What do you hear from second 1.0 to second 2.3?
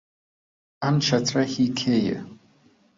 چەترە هی کێیە؟